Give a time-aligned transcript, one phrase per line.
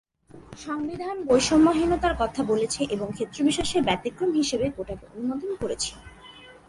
[0.57, 5.91] সংবিধান বৈষম্যহীনতার কথা বলেছে এবং ক্ষেত্রবিশেষে ব্যতিক্রম হিসেবে কোটাকে অনুমোদন করেছে।